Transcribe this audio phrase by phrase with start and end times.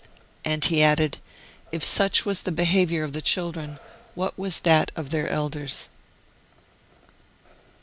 [0.43, 1.19] And he added:
[1.71, 3.77] "If such was the behaviour of the children,
[4.15, 5.89] what was that of their elders?"